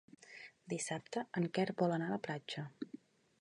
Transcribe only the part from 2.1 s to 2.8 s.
la platja.